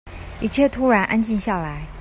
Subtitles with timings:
[0.39, 1.87] 一切突然安靜下來